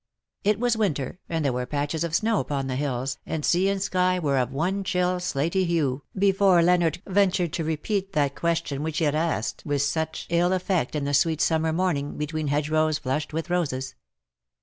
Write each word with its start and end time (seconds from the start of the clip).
It 0.43 0.59
was 0.59 0.75
winter, 0.75 1.19
and 1.29 1.45
there 1.45 1.53
were 1.53 1.67
patches 1.67 2.03
of 2.03 2.15
snow 2.15 2.39
upon 2.39 2.65
the 2.65 2.75
hills, 2.75 3.19
and 3.23 3.45
sea 3.45 3.69
and 3.69 3.79
sky 3.79 4.17
were 4.17 4.39
of 4.39 4.51
one 4.51 4.83
chill 4.83 5.19
slaty 5.19 5.63
hue, 5.63 6.01
before 6.17 6.63
Leonard 6.63 7.03
ventured 7.05 7.53
to 7.53 7.63
repeat 7.63 8.13
that 8.13 8.33
question 8.33 8.81
which 8.81 8.97
he 8.97 9.05
had 9.05 9.13
asked 9.13 9.61
with 9.63 9.83
such 9.83 10.25
ill 10.31 10.53
effect 10.53 10.95
in 10.95 11.03
ARE 11.03 11.13
MUTE 11.13 11.17
FOR 11.17 11.29
EVER." 11.29 11.37
117 11.37 11.37
the 11.37 11.37
sweet 11.37 11.41
summer 11.41 11.71
morning, 11.71 12.17
between 12.17 12.47
hedgerows 12.47 12.97
flushed 12.97 13.31
with 13.31 13.51
roses. 13.51 13.93